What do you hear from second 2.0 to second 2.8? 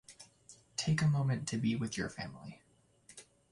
family.